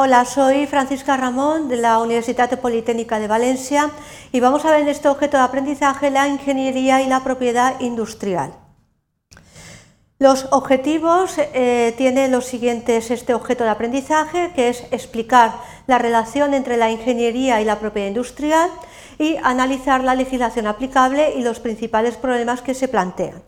Hola, 0.00 0.24
soy 0.26 0.68
Francisca 0.68 1.16
Ramón 1.16 1.66
de 1.66 1.76
la 1.76 1.98
Universidad 1.98 2.60
Politécnica 2.60 3.18
de 3.18 3.26
Valencia 3.26 3.90
y 4.30 4.38
vamos 4.38 4.64
a 4.64 4.70
ver 4.70 4.82
en 4.82 4.88
este 4.88 5.08
objeto 5.08 5.36
de 5.36 5.42
aprendizaje 5.42 6.12
la 6.12 6.28
ingeniería 6.28 7.02
y 7.02 7.08
la 7.08 7.24
propiedad 7.24 7.80
industrial. 7.80 8.52
Los 10.20 10.46
objetivos 10.52 11.34
eh, 11.36 11.94
tiene 11.98 12.28
los 12.28 12.44
siguientes 12.44 13.10
este 13.10 13.34
objeto 13.34 13.64
de 13.64 13.70
aprendizaje, 13.70 14.52
que 14.54 14.68
es 14.68 14.84
explicar 14.92 15.54
la 15.88 15.98
relación 15.98 16.54
entre 16.54 16.76
la 16.76 16.92
ingeniería 16.92 17.60
y 17.60 17.64
la 17.64 17.80
propiedad 17.80 18.06
industrial 18.06 18.70
y 19.18 19.34
analizar 19.42 20.04
la 20.04 20.14
legislación 20.14 20.68
aplicable 20.68 21.34
y 21.34 21.42
los 21.42 21.58
principales 21.58 22.16
problemas 22.16 22.62
que 22.62 22.74
se 22.74 22.86
plantean. 22.86 23.42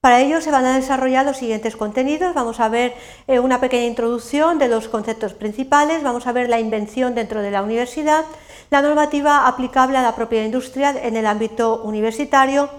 Para 0.00 0.20
ello 0.20 0.40
se 0.40 0.50
van 0.50 0.64
a 0.64 0.76
desarrollar 0.76 1.26
los 1.26 1.36
siguientes 1.36 1.76
contenidos. 1.76 2.32
Vamos 2.32 2.58
a 2.58 2.70
ver 2.70 2.94
eh, 3.26 3.38
una 3.38 3.60
pequeña 3.60 3.84
introducción 3.84 4.58
de 4.58 4.68
los 4.68 4.88
conceptos 4.88 5.34
principales, 5.34 6.02
vamos 6.02 6.26
a 6.26 6.32
ver 6.32 6.48
la 6.48 6.58
invención 6.58 7.14
dentro 7.14 7.42
de 7.42 7.50
la 7.50 7.62
universidad, 7.62 8.24
la 8.70 8.80
normativa 8.80 9.46
aplicable 9.46 9.98
a 9.98 10.02
la 10.02 10.16
propiedad 10.16 10.46
industrial 10.46 10.96
en 10.96 11.16
el 11.16 11.26
ámbito 11.26 11.82
universitario, 11.82 12.70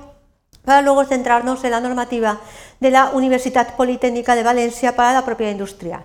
para 0.66 0.82
luego 0.82 1.06
centrarnos 1.06 1.64
en 1.64 1.72
la 1.72 1.80
normativa 1.80 2.40
de 2.80 2.90
la 2.90 3.12
Universidad 3.12 3.76
Politécnica 3.76 4.34
de 4.34 4.42
Valencia 4.42 4.96
para 4.96 5.14
la 5.14 5.24
propiedad 5.24 5.52
industrial. 5.52 6.04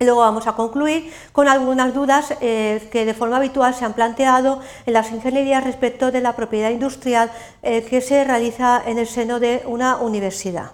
Luego 0.00 0.20
vamos 0.20 0.46
a 0.46 0.52
concluir 0.52 1.12
con 1.32 1.48
algunas 1.48 1.92
dudas 1.92 2.34
eh, 2.40 2.88
que 2.92 3.04
de 3.04 3.14
forma 3.14 3.38
habitual 3.38 3.74
se 3.74 3.84
han 3.84 3.94
planteado 3.94 4.60
en 4.86 4.92
las 4.92 5.10
ingenierías 5.10 5.64
respecto 5.64 6.12
de 6.12 6.20
la 6.20 6.36
propiedad 6.36 6.70
industrial 6.70 7.32
eh, 7.62 7.82
que 7.82 8.00
se 8.00 8.22
realiza 8.22 8.80
en 8.86 8.98
el 8.98 9.08
seno 9.08 9.40
de 9.40 9.62
una 9.66 9.96
universidad. 9.96 10.72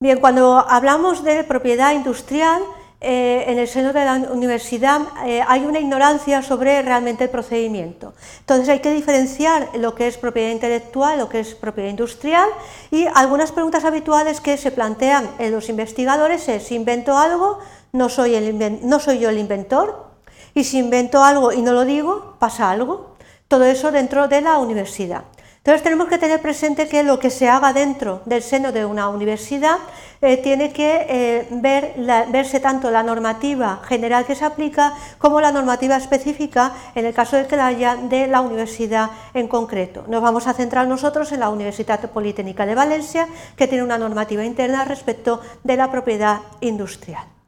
Bien, 0.00 0.20
cuando 0.20 0.58
hablamos 0.60 1.24
de 1.24 1.42
propiedad 1.44 1.92
industrial, 1.92 2.62
eh, 3.02 3.44
en 3.46 3.58
el 3.58 3.66
seno 3.66 3.94
de 3.94 4.04
la 4.04 4.14
universidad 4.30 5.00
eh, 5.24 5.42
hay 5.48 5.64
una 5.64 5.80
ignorancia 5.80 6.42
sobre 6.42 6.82
realmente 6.82 7.24
el 7.24 7.30
procedimiento. 7.30 8.12
Entonces 8.40 8.68
hay 8.68 8.80
que 8.80 8.92
diferenciar 8.92 9.70
lo 9.78 9.94
que 9.94 10.06
es 10.06 10.18
propiedad 10.18 10.50
intelectual, 10.50 11.18
lo 11.18 11.30
que 11.30 11.40
es 11.40 11.54
propiedad 11.54 11.88
industrial 11.88 12.48
y 12.90 13.06
algunas 13.14 13.52
preguntas 13.52 13.86
habituales 13.86 14.42
que 14.42 14.58
se 14.58 14.70
plantean 14.70 15.30
en 15.38 15.52
los 15.52 15.70
investigadores 15.70 16.46
es 16.50 16.70
invento 16.72 17.16
algo, 17.16 17.58
no 17.92 18.10
soy, 18.10 18.38
no 18.82 19.00
soy 19.00 19.18
yo 19.18 19.30
el 19.30 19.38
inventor 19.38 20.10
y 20.54 20.64
si 20.64 20.78
invento 20.78 21.24
algo 21.24 21.52
y 21.52 21.62
no 21.62 21.72
lo 21.72 21.86
digo, 21.86 22.36
pasa 22.38 22.70
algo. 22.70 23.16
Todo 23.48 23.64
eso 23.64 23.90
dentro 23.92 24.28
de 24.28 24.42
la 24.42 24.58
universidad. 24.58 25.24
Entonces 25.60 25.82
tenemos 25.82 26.08
que 26.08 26.16
tener 26.16 26.40
presente 26.40 26.88
que 26.88 27.02
lo 27.02 27.18
que 27.18 27.28
se 27.28 27.46
haga 27.46 27.74
dentro 27.74 28.22
del 28.24 28.42
seno 28.42 28.72
de 28.72 28.86
una 28.86 29.10
universidad 29.10 29.76
eh, 30.22 30.38
tiene 30.38 30.72
que 30.72 31.06
eh, 31.06 31.48
ver 31.50 31.96
verse 32.32 32.60
tanto 32.60 32.90
la 32.90 33.02
normativa 33.02 33.82
general 33.86 34.24
que 34.24 34.34
se 34.34 34.46
aplica 34.46 34.94
como 35.18 35.38
la 35.38 35.52
normativa 35.52 35.98
específica, 35.98 36.72
en 36.94 37.04
el 37.04 37.12
caso 37.12 37.36
de 37.36 37.46
que 37.46 37.56
haya, 37.56 37.96
de 37.96 38.26
la 38.26 38.40
universidad 38.40 39.10
en 39.34 39.48
concreto. 39.48 40.04
Nos 40.08 40.22
vamos 40.22 40.46
a 40.46 40.54
centrar 40.54 40.88
nosotros 40.88 41.30
en 41.32 41.40
la 41.40 41.50
Universidad 41.50 42.00
Politécnica 42.10 42.64
de 42.64 42.74
Valencia, 42.74 43.28
que 43.54 43.66
tiene 43.66 43.84
una 43.84 43.98
normativa 43.98 44.46
interna 44.46 44.86
respecto 44.86 45.42
de 45.62 45.76
la 45.76 45.90
propiedad 45.90 46.38
industrial. 46.62 47.39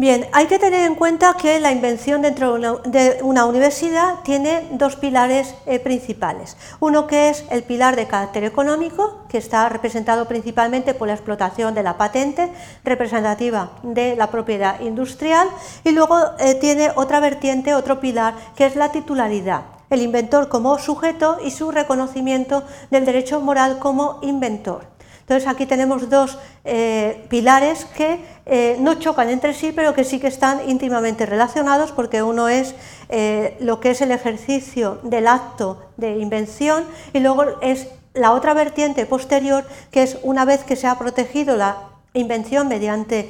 Bien, 0.00 0.28
hay 0.30 0.46
que 0.46 0.60
tener 0.60 0.84
en 0.84 0.94
cuenta 0.94 1.34
que 1.34 1.58
la 1.58 1.72
invención 1.72 2.22
dentro 2.22 2.56
de 2.84 3.18
una, 3.22 3.46
universidad 3.46 4.20
tiene 4.22 4.68
dos 4.70 4.94
pilares 4.94 5.56
eh, 5.66 5.80
principales. 5.80 6.56
Uno 6.78 7.08
que 7.08 7.30
es 7.30 7.44
el 7.50 7.64
pilar 7.64 7.96
de 7.96 8.06
carácter 8.06 8.44
económico, 8.44 9.24
que 9.28 9.38
está 9.38 9.68
representado 9.68 10.28
principalmente 10.28 10.94
por 10.94 11.08
la 11.08 11.14
explotación 11.14 11.74
de 11.74 11.82
la 11.82 11.98
patente, 11.98 12.48
representativa 12.84 13.72
de 13.82 14.14
la 14.14 14.30
propiedad 14.30 14.78
industrial, 14.78 15.48
y 15.82 15.90
luego 15.90 16.16
eh, 16.38 16.54
tiene 16.54 16.92
otra 16.94 17.18
vertiente, 17.18 17.74
otro 17.74 17.98
pilar, 17.98 18.34
que 18.54 18.66
es 18.66 18.76
la 18.76 18.92
titularidad 18.92 19.62
el 19.90 20.02
inventor 20.02 20.48
como 20.48 20.78
sujeto 20.78 21.38
y 21.42 21.50
su 21.50 21.70
reconocimiento 21.70 22.62
del 22.90 23.06
derecho 23.06 23.40
moral 23.40 23.78
como 23.78 24.18
inventor. 24.20 24.97
Entonces 25.28 25.46
aquí 25.46 25.66
tenemos 25.66 26.08
dos 26.08 26.38
eh, 26.64 27.26
pilares 27.28 27.84
que 27.84 28.18
eh, 28.46 28.78
no 28.80 28.94
chocan 28.94 29.28
entre 29.28 29.52
sí, 29.52 29.72
pero 29.76 29.92
que 29.92 30.02
sí 30.02 30.18
que 30.20 30.26
están 30.26 30.70
íntimamente 30.70 31.26
relacionados, 31.26 31.92
porque 31.92 32.22
uno 32.22 32.48
es 32.48 32.74
eh, 33.10 33.54
lo 33.60 33.78
que 33.78 33.90
es 33.90 34.00
el 34.00 34.10
ejercicio 34.10 35.00
del 35.02 35.26
acto 35.26 35.82
de 35.98 36.16
invención 36.16 36.86
y 37.12 37.20
luego 37.20 37.60
es 37.60 37.88
la 38.14 38.32
otra 38.32 38.54
vertiente 38.54 39.04
posterior, 39.04 39.66
que 39.90 40.02
es 40.02 40.16
una 40.22 40.46
vez 40.46 40.64
que 40.64 40.76
se 40.76 40.86
ha 40.86 40.98
protegido 40.98 41.56
la 41.56 41.76
invención 42.14 42.66
mediante 42.66 43.28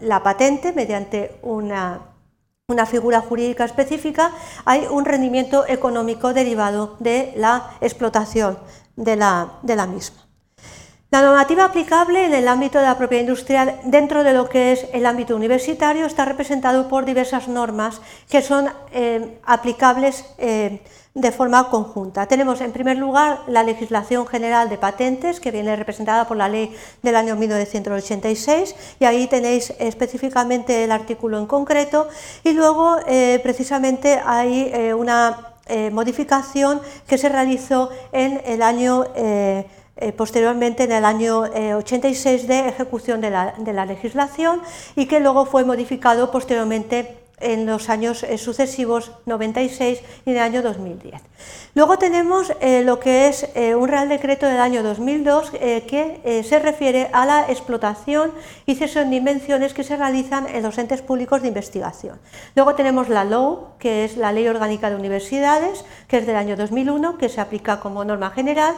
la 0.00 0.24
patente, 0.24 0.72
mediante 0.72 1.36
una 1.42 2.00
una 2.68 2.86
figura 2.86 3.20
jurídica 3.20 3.64
específica, 3.64 4.32
hay 4.64 4.88
un 4.90 5.04
rendimiento 5.04 5.64
económico 5.68 6.34
derivado 6.34 6.96
de 6.98 7.32
la 7.36 7.70
explotación 7.80 8.58
de 8.96 9.14
la 9.14 9.86
misma. 9.88 10.25
La 11.16 11.22
normativa 11.22 11.64
aplicable 11.64 12.26
en 12.26 12.34
el 12.34 12.46
ámbito 12.46 12.78
de 12.78 12.84
la 12.84 12.98
propiedad 12.98 13.22
industrial 13.22 13.80
dentro 13.84 14.22
de 14.22 14.34
lo 14.34 14.50
que 14.50 14.72
es 14.72 14.86
el 14.92 15.06
ámbito 15.06 15.34
universitario 15.34 16.04
está 16.04 16.26
representado 16.26 16.88
por 16.88 17.06
diversas 17.06 17.48
normas 17.48 18.02
que 18.28 18.42
son 18.42 18.68
eh, 18.92 19.38
aplicables 19.46 20.26
eh, 20.36 20.82
de 21.14 21.32
forma 21.32 21.70
conjunta. 21.70 22.26
Tenemos 22.26 22.60
en 22.60 22.70
primer 22.70 22.98
lugar 22.98 23.40
la 23.46 23.62
legislación 23.62 24.26
general 24.26 24.68
de 24.68 24.76
patentes 24.76 25.40
que 25.40 25.50
viene 25.50 25.74
representada 25.74 26.28
por 26.28 26.36
la 26.36 26.50
ley 26.50 26.76
del 27.00 27.16
año 27.16 27.34
1986 27.34 28.74
y 29.00 29.06
ahí 29.06 29.26
tenéis 29.26 29.72
específicamente 29.78 30.84
el 30.84 30.92
artículo 30.92 31.38
en 31.38 31.46
concreto 31.46 32.08
y 32.44 32.52
luego 32.52 32.98
eh, 33.06 33.40
precisamente 33.42 34.20
hay 34.22 34.92
una 34.92 35.54
modificación 35.90 36.80
que 37.08 37.18
se 37.18 37.28
realizó 37.28 37.90
en 38.12 38.40
el 38.44 38.62
año 38.62 39.04
eh, 39.98 40.12
posteriormente 40.12 40.84
en 40.84 40.92
el 40.92 41.06
año 41.06 41.40
86 41.40 42.44
eh, 42.44 42.46
de 42.46 42.68
ejecución 42.68 43.22
de 43.22 43.30
la, 43.30 43.86
legislación 43.86 44.60
y 44.94 45.06
que 45.06 45.20
luego 45.20 45.46
fue 45.46 45.64
modificado 45.64 46.30
posteriormente 46.30 47.16
en 47.40 47.64
los 47.64 47.88
años 47.88 48.22
eh, 48.22 48.36
sucesivos 48.36 49.12
96 49.24 50.02
y 50.26 50.30
en 50.30 50.36
el 50.36 50.42
año 50.42 50.62
2010. 50.62 51.22
Luego 51.74 51.96
tenemos 51.96 52.52
lo 52.84 53.00
que 53.00 53.28
es 53.28 53.46
un 53.76 53.88
Real 53.88 54.08
Decreto 54.08 54.46
del 54.46 54.60
año 54.60 54.82
2002 54.82 55.50
que 55.50 56.42
se 56.46 56.58
refiere 56.58 57.10
a 57.12 57.26
la 57.26 57.50
explotación 57.50 58.32
y 58.64 58.76
cesión 58.76 59.10
de 59.10 59.16
invenciones 59.16 59.74
que 59.74 59.84
se 59.84 59.96
realizan 59.96 60.46
en 60.48 60.62
los 60.62 60.78
entes 60.78 61.02
públicos 61.02 61.42
de 61.42 61.48
investigación. 61.48 62.18
Luego 62.54 62.74
tenemos 62.74 63.10
la 63.10 63.24
LOU, 63.24 63.66
que 63.78 64.06
es 64.06 64.16
la 64.16 64.32
Ley 64.32 64.48
Orgánica 64.48 64.88
de 64.88 64.96
Universidades, 64.96 65.84
que 66.08 66.16
es 66.16 66.26
del 66.26 66.36
año 66.36 66.56
2001, 66.56 67.18
que 67.18 67.28
se 67.28 67.42
aplica 67.42 67.78
como 67.80 68.06
norma 68.06 68.30
general 68.30 68.74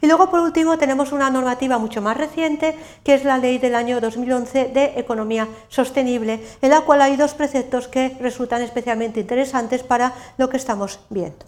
y 0.00 0.06
luego, 0.06 0.30
por 0.30 0.40
último, 0.40 0.78
tenemos 0.78 1.12
una 1.12 1.30
normativa 1.30 1.78
mucho 1.78 2.02
más 2.02 2.16
reciente, 2.16 2.76
que 3.04 3.14
es 3.14 3.24
la 3.24 3.38
ley 3.38 3.58
del 3.58 3.74
año 3.74 4.00
2011 4.00 4.68
de 4.68 4.84
economía 4.96 5.48
sostenible, 5.68 6.40
en 6.60 6.70
la 6.70 6.82
cual 6.82 7.02
hay 7.02 7.16
dos 7.16 7.34
preceptos 7.34 7.88
que 7.88 8.16
resultan 8.20 8.62
especialmente 8.62 9.20
interesantes 9.20 9.82
para 9.82 10.12
lo 10.38 10.48
que 10.48 10.56
estamos 10.56 11.00
viendo. 11.08 11.46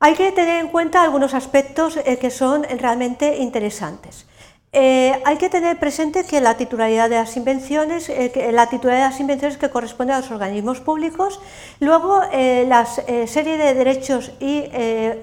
Hay 0.00 0.14
que 0.14 0.32
tener 0.32 0.60
en 0.60 0.68
cuenta 0.68 1.02
algunos 1.02 1.32
aspectos 1.32 1.96
eh, 1.96 2.18
que 2.18 2.30
son 2.30 2.64
realmente 2.64 3.36
interesantes. 3.38 4.26
Eh, 4.74 5.20
hay 5.26 5.36
que 5.36 5.50
tener 5.50 5.78
presente 5.78 6.24
que 6.24 6.40
la 6.40 6.56
titularidad 6.56 7.10
de 7.10 7.16
las 7.16 7.36
invenciones, 7.36 8.08
eh, 8.08 8.50
la 8.54 8.70
titularidad 8.70 9.04
de 9.04 9.10
las 9.10 9.20
invenciones 9.20 9.58
que 9.58 9.68
corresponde 9.68 10.14
a 10.14 10.20
los 10.20 10.30
organismos 10.30 10.80
públicos, 10.80 11.40
luego 11.78 12.22
eh, 12.32 12.64
la 12.66 12.86
serie 12.86 13.58
de 13.58 13.74
derechos 13.74 14.32
y 14.40 14.62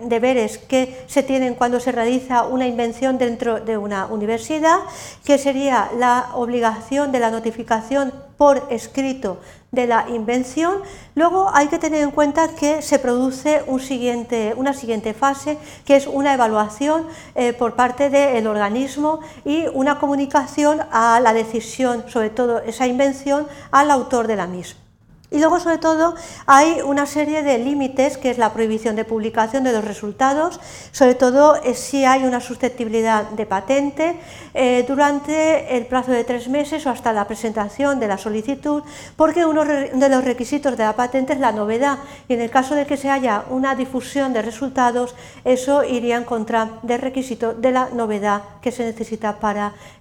deberes 0.03 0.59
que 0.59 1.03
se 1.07 1.23
tienen 1.23 1.55
cuando 1.55 1.79
se 1.79 1.91
realiza 1.91 2.43
una 2.43 2.67
invención 2.67 3.17
dentro 3.17 3.59
de 3.59 3.75
una 3.75 4.05
universidad, 4.05 4.77
que 5.25 5.39
sería 5.39 5.89
la 5.97 6.29
obligación 6.35 7.11
de 7.11 7.19
la 7.19 7.31
notificación 7.31 8.28
por 8.39 8.65
escrito 8.69 9.41
de 9.71 9.85
la 9.85 10.07
invención, 10.07 10.81
luego 11.13 11.51
hay 11.53 11.67
que 11.67 11.77
tener 11.77 12.01
en 12.01 12.11
cuenta 12.11 12.55
que 12.55 12.81
se 12.81 12.97
produce 12.97 13.65
una 13.67 14.73
siguiente 14.73 15.13
fase, 15.13 15.57
que 15.83 15.97
es 15.97 16.07
una 16.07 16.33
evaluación 16.33 17.05
eh, 17.35 17.51
por 17.51 17.75
parte 17.75 18.09
del 18.09 18.47
organismo 18.47 19.19
y 19.43 19.67
una 19.73 19.99
comunicación 19.99 20.79
a 20.89 21.19
la 21.19 21.33
decisión, 21.33 22.05
sobre 22.07 22.29
todo 22.29 22.59
esa 22.59 22.87
invención, 22.87 23.45
al 23.71 23.91
autor 23.91 24.25
de 24.27 24.37
la 24.37 24.47
misma. 24.47 24.88
Y 25.31 25.37
luego, 25.37 25.59
sobre 25.59 25.77
todo, 25.77 26.15
hay 26.47 26.81
una 26.83 27.05
serie 27.05 27.43
de 27.43 27.59
límites, 27.59 28.17
que 28.17 28.31
es 28.31 28.39
la 28.39 28.51
prohibición 28.51 28.95
de 28.95 29.05
publicación 29.05 29.63
de 29.63 29.73
los 29.73 29.85
resultados, 29.85 30.59
sobre 30.91 31.13
todo 31.13 31.55
eh, 31.57 31.75
si 31.75 32.03
hay 32.03 32.23
una 32.23 32.39
susceptibilidad 32.39 33.29
de 33.29 33.45
patente 33.45 34.19
eh, 34.55 34.83
durante 34.87 35.77
el 35.77 35.85
plazo 35.85 36.11
de 36.11 36.23
tres 36.23 36.49
meses 36.49 36.87
o 36.87 36.89
hasta 36.89 37.13
la 37.13 37.27
presentación 37.27 37.99
de 37.99 38.07
la 38.07 38.17
solicitud, 38.17 38.81
porque 39.15 39.45
uno 39.45 39.65
de 39.65 40.09
los 40.09 40.23
requisitos 40.23 40.75
de 40.75 40.83
la 40.83 40.95
patente 40.95 41.33
es 41.33 41.39
la 41.39 41.51
novedad, 41.51 41.99
y 42.27 42.33
en 42.33 42.41
el 42.41 42.49
caso 42.49 42.73
de 42.73 42.87
que 42.87 42.97
se 42.97 43.11
haya 43.11 43.43
una 43.51 43.75
difusión 43.75 44.33
de 44.33 44.41
resultados, 44.41 45.13
eso 45.45 45.83
iría 45.83 46.17
en 46.17 46.23
contra 46.23 46.79
del 46.81 47.01
requisito 47.01 47.53
de 47.53 47.71
la 47.71 47.89
novedad 47.89 48.41
que 48.61 48.71
se 48.71 48.83
necesita 48.83 49.37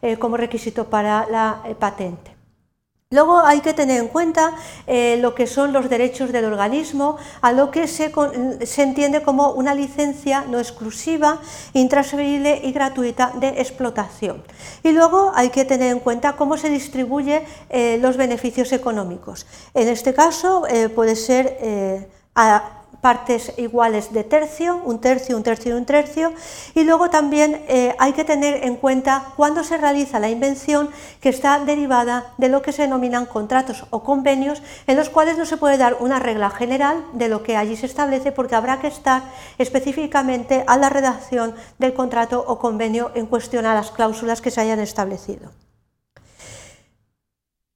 eh, 0.00 0.16
como 0.16 0.38
requisito 0.38 0.88
para 0.88 1.26
la 1.31 1.62
patente. 1.78 2.38
Luego 3.10 3.38
hay 3.38 3.62
que 3.62 3.72
tener 3.72 4.02
en 4.02 4.08
cuenta 4.08 4.52
eh, 4.87 5.16
lo 5.19 5.34
que 5.34 5.46
son 5.46 5.72
los 5.72 5.88
derechos 5.88 6.31
del 6.31 6.44
organismo, 6.44 7.16
a 7.40 7.52
lo 7.52 7.70
que 7.70 7.88
se, 7.88 8.12
entiende 8.82 9.22
como 9.22 9.52
una 9.52 9.75
licencia 9.75 10.44
no 10.46 10.58
exclusiva, 10.58 11.40
intransferible 11.72 12.60
y 12.64 12.72
gratuita 12.72 13.32
de 13.40 13.62
explotación. 13.62 14.44
Y 14.82 14.93
luego 14.93 15.32
hay 15.34 15.49
que 15.49 15.64
tener 15.64 15.90
en 15.90 16.00
cuenta 16.00 16.37
cómo 16.37 16.58
se 16.58 16.69
distribuyen 16.69 17.44
eh, 17.70 17.96
los 17.99 18.19
beneficios 18.19 18.72
económicos. 18.72 19.46
En 19.72 19.88
este 19.88 20.12
caso 20.12 20.66
eh, 20.69 20.90
puede 20.90 21.16
ser 21.16 22.10
a, 22.34 22.77
partes 23.00 23.52
iguales 23.56 24.12
de 24.12 24.24
tercio, 24.24 24.80
un 24.84 25.00
tercio, 25.00 25.36
un 25.36 25.42
tercio 25.42 25.74
y 25.74 25.78
un 25.78 25.84
tercio, 25.84 26.32
y 26.74 26.84
luego 26.84 27.10
también 27.10 27.62
eh, 27.68 27.94
hay 27.98 28.12
que 28.12 28.24
tener 28.24 28.64
en 28.64 28.76
cuenta 28.76 29.32
cuándo 29.36 29.64
se 29.64 29.76
realiza 29.76 30.18
la 30.18 30.30
invención 30.30 30.90
que 31.20 31.28
está 31.28 31.58
derivada 31.64 32.32
de 32.38 32.48
lo 32.48 32.62
que 32.62 32.72
se 32.72 32.82
denominan 32.82 33.26
contratos 33.26 33.84
o 33.90 34.02
convenios, 34.02 34.62
en 34.86 34.96
los 34.96 35.08
cuales 35.08 35.38
no 35.38 35.46
se 35.46 35.56
puede 35.56 35.78
dar 35.78 35.96
una 36.00 36.18
regla 36.18 36.50
general 36.50 37.04
de 37.12 37.28
lo 37.28 37.42
que 37.42 37.56
allí 37.56 37.76
se 37.76 37.86
establece, 37.86 38.32
porque 38.32 38.54
habrá 38.54 38.80
que 38.80 38.88
estar 38.88 39.22
específicamente 39.58 40.64
a 40.66 40.76
la 40.76 40.88
redacción 40.88 41.54
del 41.78 41.94
contrato 41.94 42.44
o 42.46 42.58
convenio 42.58 43.10
en 43.14 43.26
cuestión 43.26 43.66
a 43.66 43.74
las 43.74 43.90
cláusulas 43.90 44.40
que 44.40 44.50
se 44.50 44.60
hayan 44.60 44.80
establecido. 44.80 45.50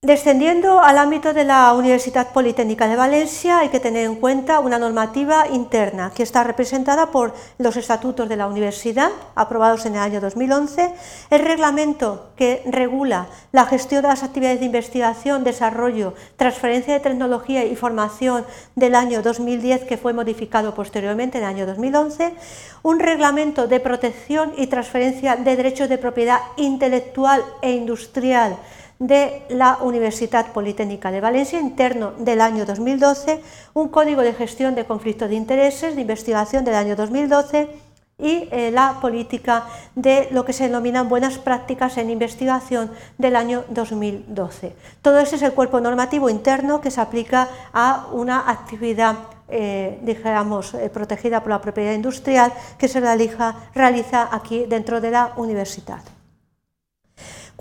Descendiendo 0.05 0.81
al 0.81 0.99
ámbito 0.99 1.33
de 1.33 1.45
la 1.45 1.73
Universidad 1.75 2.33
Politécnica 2.33 2.89
de 2.89 2.97
Valencia, 2.97 3.61
hay 3.61 3.69
que 3.69 3.79
tener 3.79 4.05
en 4.05 4.17
cuenta 4.17 4.59
una 4.59 4.77
normativa 4.77 5.47
interna 5.47 6.11
que 6.13 6.25
está 6.25 6.43
representada 6.43 7.13
por 7.13 7.35
los 7.59 7.77
estatutos 7.77 8.29
de 8.29 8.35
la 8.35 8.49
universidad, 8.49 9.11
aprobados 9.37 9.87
en 9.87 9.95
el 9.95 10.01
año 10.01 10.21
2011, 10.21 10.93
el 11.31 11.39
reglamento 11.39 12.33
que 12.35 12.65
regula 12.67 13.29
la 13.53 13.65
gestión 13.65 14.03
de 14.03 14.09
las 14.09 14.25
actividades 14.25 14.59
de 14.59 14.67
investigación, 14.67 15.45
desarrollo, 15.45 16.15
transferencia 16.35 16.95
de 16.95 16.99
tecnología 16.99 17.65
y 17.65 17.77
formación 17.77 18.45
del 18.75 18.97
año 18.97 19.23
2010, 19.23 19.85
que 19.85 19.99
fue 19.99 20.13
modificado 20.13 20.75
posteriormente 20.75 21.39
en 21.39 21.45
el 21.45 21.51
año 21.51 21.65
2011, 21.65 22.35
un 22.83 22.99
reglamento 22.99 23.69
de 23.69 23.79
protección 23.79 24.53
y 24.57 24.67
transferencia 24.67 25.37
de 25.37 25.55
derechos 25.55 25.89
de 25.89 25.99
propiedad 25.99 26.41
intelectual 26.57 27.45
e 27.61 27.71
industrial, 27.71 28.59
de 29.03 29.43
la 29.49 29.79
Universidad 29.81 30.53
Politécnica 30.53 31.11
de 31.11 31.21
Valencia, 31.21 31.59
interno 31.59 32.13
del 32.19 32.41
año 32.41 32.65
2012, 32.65 33.43
un 33.75 33.89
código 33.89 34.23
de 34.23 34.33
gestión 34.33 34.77
de 34.77 34.85
conflictos 34.85 35.29
de 35.29 35.35
intereses 35.35 35.97
de 35.97 36.03
investigación 36.03 36.65
del 36.65 36.77
año 36.77 36.95
2012 36.95 37.69
y 38.17 38.49
eh, 38.53 38.71
la 38.71 39.01
política 39.01 39.65
de 39.97 40.29
lo 40.31 40.45
que 40.45 40.53
se 40.53 40.69
denominan 40.69 41.09
buenas 41.09 41.39
prácticas 41.39 41.99
en 41.99 42.11
investigación 42.11 42.93
del 43.19 43.35
año 43.35 43.65
2012. 43.71 44.73
Todo 45.03 45.19
ese 45.19 45.35
es 45.35 45.43
el 45.43 45.53
cuerpo 45.53 45.81
normativo 45.81 46.31
interno 46.31 46.81
que 46.81 46.93
se 46.93 47.01
aplica 47.01 47.49
a 47.73 48.07
una 48.13 48.49
actividad 48.49 49.17
eh, 49.49 49.99
digamos, 50.03 50.75
eh, 50.75 50.89
protegida 50.91 51.41
por 51.41 51.51
la 51.51 51.61
propiedad 51.61 51.93
industrial 51.93 52.53
que 52.79 52.87
se 52.87 53.01
realiza 53.01 54.29
aquí 54.31 54.65
dentro 54.69 55.01
de 55.01 55.11
la 55.11 55.33
universidad. 55.37 56.03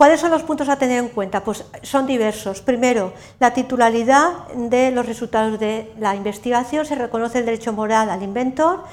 ¿Cuáles 0.01 0.19
son 0.19 0.31
los 0.31 0.41
puntos 0.41 0.67
a 0.67 0.77
tener 0.77 0.97
en 0.97 1.09
cuenta? 1.09 1.43
Pues 1.43 1.63
son 1.83 2.07
diversos. 2.07 2.59
Primero, 2.59 3.13
la 3.39 3.53
titularidad 3.53 4.47
de 4.55 4.89
los 4.89 5.05
resultados 5.05 5.59
de 5.59 5.93
la 5.99 6.15
investigación, 6.15 6.87
se 6.87 6.95
reconoce 6.95 7.37
el 7.37 7.45
derecho 7.45 7.71
moral 7.71 8.09
al 8.09 8.23
inventor, 8.23 8.83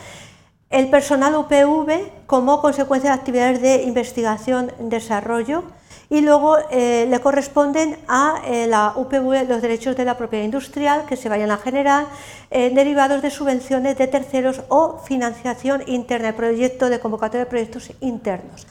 el 0.69 0.91
personal 0.91 1.35
UPV 1.35 2.27
como 2.27 2.61
consecuencia 2.61 3.09
de 3.09 3.17
actividades 3.17 3.63
de 3.63 3.85
investigación 3.85 4.71
desarrollo 4.81 5.65
y 6.11 6.21
luego 6.21 6.59
eh, 6.71 7.07
le 7.09 7.21
corresponden 7.21 7.97
a 8.07 8.43
eh, 8.45 8.67
la 8.67 8.93
UPV 8.95 9.49
los 9.49 9.63
derechos 9.63 9.97
de 9.97 10.05
la 10.05 10.19
propiedad 10.19 10.45
industrial 10.45 11.07
que 11.07 11.17
se 11.17 11.31
vayan 11.31 11.51
a 11.51 11.57
generar 11.57 12.05
eh, 12.51 12.69
derivados 12.69 13.23
de 13.23 13.31
subvenciones 13.31 13.97
de 13.97 14.09
terceros 14.09 14.61
o 14.69 14.99
financiación 14.99 15.85
interna, 15.87 16.33
de 16.33 16.35
proyecto 16.35 16.91
de 16.91 17.01
convocatoria 17.01 17.47
de 17.47 17.51
proyectos 17.51 17.93
internos. 18.01 18.67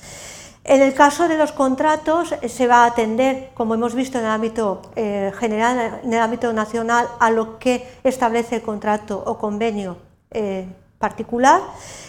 En 0.67 0.81
el 0.81 0.93
caso 0.93 1.29
de 1.29 1.37
los 1.37 1.53
contratos 1.53 2.33
eh, 2.41 2.49
se 2.49 2.67
va 2.67 2.83
a 2.83 2.87
atender, 2.87 3.51
como 3.53 3.73
hemos 3.73 3.95
visto 3.95 4.17
en 4.17 4.25
el 4.25 4.31
ámbito 4.31 4.81
eh, 4.97 5.31
general, 5.39 6.01
en 6.03 6.13
el 6.13 6.19
ámbito 6.19 6.51
nacional, 6.51 7.07
a 7.19 7.31
lo 7.31 7.57
que 7.57 7.87
establece 8.03 8.57
el 8.57 8.61
contrato 8.63 9.23
o 9.25 9.37
convenio 9.37 9.95
eh, 10.29 10.67
particular. 10.99 11.61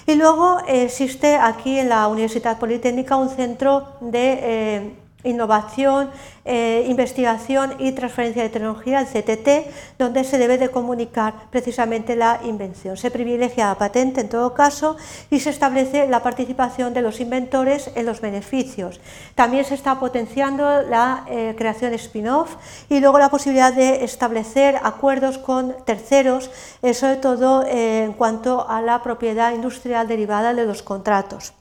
Y 0.07 0.17
luego 0.17 0.59
existe 0.67 1.37
aquí 1.37 1.79
en 1.79 1.89
la 1.89 2.09
Universidad 2.09 2.59
Politécnica 2.59 3.15
un 3.15 3.29
centro 3.29 3.95
de 4.01 4.97
innovación, 5.25 6.11
eh, 6.45 6.87
investigación 6.89 7.75
y 7.79 7.93
transferencia 7.93 8.45
de 8.45 8.51
tecnología, 8.51 9.01
el 9.01 9.07
CTT, 9.07 9.71
donde 9.99 10.23
se 10.23 10.39
debe 10.39 10.59
de 10.59 10.71
comunicar 10.71 11.35
precisamente 11.51 12.15
la 12.15 12.41
invención. 12.45 12.97
Se 12.97 13.11
privilegia 13.11 13.67
la 13.67 13.75
patente 13.75 14.21
en 14.21 14.29
todo 14.29 14.55
caso 14.55 14.97
y 15.29 15.41
se 15.41 15.51
establece 15.51 16.07
la 16.07 16.23
participación 16.23 16.95
de 16.95 17.03
los 17.03 17.19
inventores 17.21 17.91
en 17.97 18.07
los 18.07 18.21
beneficios. 18.21 19.01
También 19.35 19.65
se 19.65 19.75
está 19.75 19.99
potenciando 19.99 20.83
la 20.83 21.25
eh, 21.29 21.55
creación 21.59 21.93
spin-off 21.95 22.55
y 22.89 23.01
luego 23.01 23.19
la 23.19 23.29
posibilidad 23.29 23.73
de 23.73 24.05
establecer 24.05 24.79
acuerdos 24.83 25.39
con 25.39 25.75
terceros, 25.85 26.51
eh, 26.83 26.95
sobre 26.95 27.17
todo 27.17 27.67
en 27.67 28.13
cuanto 28.13 28.69
a 28.69 28.81
la 28.81 29.03
propiedad 29.03 29.53
industrial 29.53 30.07
derivada 30.07 30.55
de 30.55 30.65
los 30.65 30.83
contratos. 30.83 31.55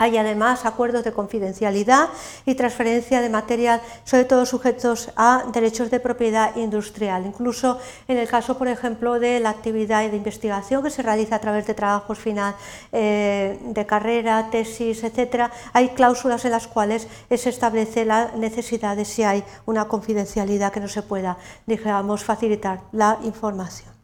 Hay 0.00 0.16
además 0.16 0.64
acuerdos 0.64 1.04
de 1.04 1.12
confidencialidad 1.12 2.08
y 2.46 2.54
transferencia 2.54 3.20
de 3.20 3.28
material, 3.28 3.82
sobre 4.04 4.24
todo 4.24 4.46
sujetos 4.46 5.10
a 5.14 5.44
derechos 5.52 5.90
de 5.90 6.00
propiedad 6.00 6.56
industrial. 6.56 7.26
Incluso 7.26 7.78
en 8.08 8.16
el 8.16 8.26
caso, 8.26 8.56
por 8.56 8.68
ejemplo, 8.68 9.20
de 9.20 9.40
la 9.40 9.50
actividad 9.50 10.08
de 10.08 10.16
investigación 10.16 10.82
que 10.82 10.88
se 10.88 11.02
realiza 11.02 11.36
a 11.36 11.40
través 11.40 11.66
de 11.66 11.74
trabajos 11.74 12.18
final 12.18 12.54
eh, 12.92 13.58
de 13.60 13.84
carrera, 13.84 14.48
tesis, 14.50 15.04
etcétera, 15.04 15.50
hay 15.74 15.90
cláusulas 15.90 16.46
en 16.46 16.52
las 16.52 16.66
cuales 16.66 17.06
se 17.28 17.50
establece 17.50 18.06
la 18.06 18.30
necesidad 18.36 18.96
de 18.96 19.04
si 19.04 19.22
hay 19.22 19.44
una 19.66 19.86
confidencialidad 19.86 20.72
que 20.72 20.80
no 20.80 20.88
se 20.88 21.02
pueda, 21.02 21.36
digamos, 21.66 22.24
facilitar 22.24 22.80
la 22.92 23.18
información. 23.22 23.99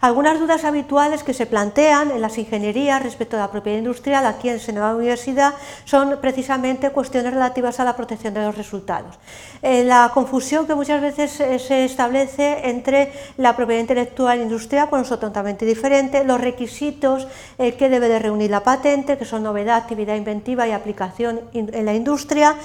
Algunas 0.00 0.40
dudas 0.40 0.64
habituales 0.64 1.22
que 1.22 1.34
se 1.34 1.46
plantean 1.46 2.10
en 2.10 2.22
las 2.22 2.38
ingenierías 2.38 3.02
respecto 3.02 3.36
a 3.36 3.40
la 3.40 3.50
propiedad 3.50 3.78
industrial 3.78 4.26
aquí 4.26 4.48
en 4.48 4.74
la 4.74 4.94
Universidad 4.94 5.54
son 5.84 6.18
precisamente 6.20 6.90
cuestiones 6.90 7.34
relativas 7.34 7.80
a 7.80 7.84
la 7.84 7.96
protección 7.96 8.34
de 8.34 8.42
los 8.42 8.56
resultados. 8.56 9.18
Eh, 9.62 9.84
la 9.84 10.10
confusión 10.14 10.66
que 10.66 10.74
muchas 10.74 11.00
veces 11.02 11.38
eh, 11.40 11.58
se 11.58 11.84
establece 11.84 12.70
entre 12.70 13.12
la 13.36 13.54
propiedad 13.56 13.82
intelectual 13.82 14.38
e 14.38 14.42
industrial, 14.42 14.88
cuando 14.88 15.06
son 15.06 15.20
totalmente 15.20 15.66
diferentes, 15.66 16.26
los 16.26 16.40
requisitos 16.40 17.26
eh, 17.58 17.74
que 17.74 17.88
debe 17.88 18.08
de 18.08 18.18
reunir 18.18 18.50
la 18.50 18.62
patente, 18.62 19.18
que 19.18 19.24
son 19.24 19.42
novedad, 19.42 19.76
actividad 19.76 20.16
inventiva 20.16 20.66
y 20.66 20.72
aplicación 20.72 21.40
en 21.52 21.84
la 21.84 21.94
industria, 21.94 22.56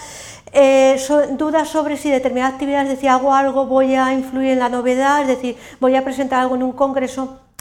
son 0.98 1.36
dudas 1.38 1.68
sobre 1.68 1.98
si 1.98 2.10
determinadas 2.10 2.53
actividades, 2.53 2.89
es 2.89 2.96
decir, 2.96 3.10
hago 3.10 3.34
algo, 3.34 3.65
voy 3.65 3.94
a 3.96 4.13
influir 4.13 4.51
en 4.51 4.60
la 4.60 4.70
novedad, 4.70 5.22
es 5.22 5.27
decir, 5.27 5.58
voy 5.82 5.96
a 5.96 6.03
presentar 6.06 6.39
algo 6.39 6.56
en 6.56 6.63
un 6.63 6.72
congreso, 6.72 6.95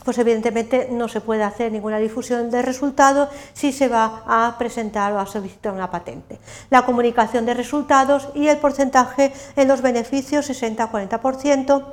pues 0.04 0.18
evidentemente 0.18 0.88
no 0.90 1.08
se 1.08 1.20
puede 1.20 1.42
hacer 1.42 1.72
ninguna 1.72 1.98
difusión 1.98 2.50
de 2.50 2.62
resultados 2.62 3.28
si 3.54 3.72
se 3.72 3.88
va 3.88 4.22
a 4.26 4.56
presentar 4.58 5.12
o 5.12 5.18
a 5.18 5.26
solicitar 5.26 5.72
una 5.72 5.90
patente. 5.90 6.38
La 6.70 6.84
comunicación 6.84 7.46
de 7.46 7.54
resultados 7.54 8.28
y 8.34 8.48
el 8.48 8.58
porcentaje 8.58 9.32
en 9.56 9.68
los 9.68 9.80
beneficios 9.80 10.48
60-40% 10.50 11.84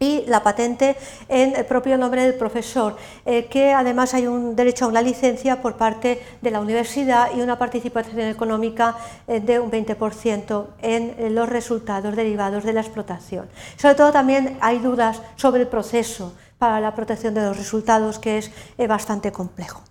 y 0.00 0.24
la 0.26 0.44
patente 0.44 0.96
en 1.28 1.56
el 1.56 1.64
propio 1.64 1.98
nombre 1.98 2.22
del 2.22 2.34
profesor, 2.34 2.96
eh, 3.26 3.46
que 3.46 3.72
además 3.72 4.14
hay 4.14 4.28
un 4.28 4.54
derecho 4.54 4.84
a 4.84 4.88
una 4.88 5.02
licencia 5.02 5.60
por 5.60 5.76
parte 5.76 6.22
de 6.40 6.50
la 6.52 6.60
universidad 6.60 7.30
y 7.34 7.40
una 7.40 7.58
participación 7.58 8.20
económica 8.20 8.96
eh, 9.26 9.40
de 9.40 9.58
un 9.58 9.72
20% 9.72 10.66
en 10.82 11.34
los 11.34 11.48
resultados 11.48 12.14
derivados 12.14 12.62
de 12.62 12.74
la 12.74 12.80
explotación. 12.80 13.48
Sobre 13.76 13.96
todo 13.96 14.12
también 14.12 14.56
hay 14.60 14.78
dudas 14.78 15.20
sobre 15.34 15.62
el 15.62 15.68
proceso 15.68 16.32
para 16.58 16.80
la 16.80 16.94
protección 16.94 17.34
de 17.34 17.42
los 17.42 17.56
resultados, 17.56 18.18
que 18.18 18.38
es 18.38 18.50
bastante 18.88 19.32
complejo. 19.32 19.82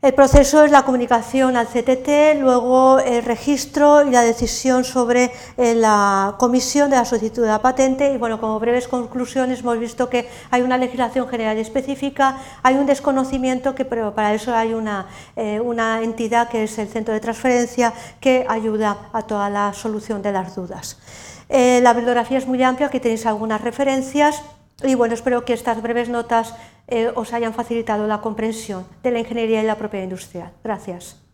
El 0.00 0.14
proceso 0.14 0.62
es 0.62 0.70
la 0.70 0.84
comunicación 0.84 1.56
al 1.56 1.66
CTT, 1.66 2.38
luego 2.38 3.00
el 3.00 3.24
registro 3.24 4.06
y 4.06 4.12
la 4.12 4.22
decisión 4.22 4.84
sobre 4.84 5.32
eh, 5.56 5.74
la 5.74 6.36
comisión 6.38 6.88
de 6.88 6.94
la 6.94 7.04
solicitud 7.04 7.42
de 7.42 7.48
la 7.48 7.60
patente 7.60 8.12
y 8.12 8.16
bueno, 8.16 8.40
como 8.40 8.60
breves 8.60 8.86
conclusiones 8.86 9.58
hemos 9.58 9.76
visto 9.76 10.08
que 10.08 10.28
hay 10.52 10.62
una 10.62 10.78
legislación 10.78 11.26
general 11.26 11.58
específica, 11.58 12.38
hay 12.62 12.76
un 12.76 12.86
desconocimiento 12.86 13.74
que 13.74 13.84
pero 13.84 14.14
para 14.14 14.34
eso 14.34 14.54
hay 14.54 14.72
una, 14.72 15.08
eh, 15.34 15.58
una 15.58 16.00
entidad 16.00 16.48
que 16.48 16.62
es 16.62 16.78
el 16.78 16.86
centro 16.86 17.12
de 17.12 17.18
transferencia 17.18 17.92
que 18.20 18.46
ayuda 18.48 19.08
a 19.12 19.22
toda 19.22 19.50
la 19.50 19.72
solución 19.72 20.22
de 20.22 20.30
las 20.30 20.54
dudas. 20.54 21.00
Eh, 21.48 21.80
la 21.82 21.92
bibliografía 21.92 22.38
es 22.38 22.46
muy 22.46 22.62
amplia, 22.62 22.86
aquí 22.86 23.00
tenéis 23.00 23.26
algunas 23.26 23.60
referencias 23.62 24.44
y 24.84 24.94
bueno, 24.94 25.14
espero 25.14 25.44
que 25.44 25.52
estas 25.52 25.82
breves 25.82 26.08
notas 26.08 26.54
eh, 26.86 27.10
os 27.14 27.32
hayan 27.32 27.54
facilitado 27.54 28.06
la 28.06 28.20
comprensión 28.20 28.86
de 29.02 29.10
la 29.10 29.18
ingeniería 29.18 29.62
y 29.62 29.66
la 29.66 29.76
propiedad 29.76 30.04
industrial. 30.04 30.52
Gracias. 30.62 31.27